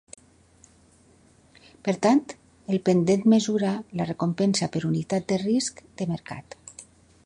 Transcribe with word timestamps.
Per 1.89 1.95
tant, 2.07 2.23
el 2.71 2.81
pendent 2.89 3.29
mesura 3.37 3.77
la 4.01 4.11
recompensa 4.11 4.73
per 4.77 4.85
unitat 4.93 5.33
de 5.33 5.43
risc 5.47 5.89
de 6.03 6.11
mercat. 6.17 6.61